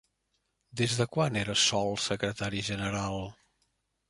Des 0.79 0.95
de 1.01 1.07
quan 1.15 1.37
era 1.41 1.55
Sol 1.65 1.93
secretari 2.07 2.65
general? 2.71 3.23